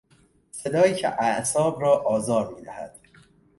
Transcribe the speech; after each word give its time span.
صدایی 0.51 0.95
که 0.95 1.07
اعصاب 1.23 1.81
را 1.81 1.97
آزار 2.03 2.53
میدهد 2.55 2.99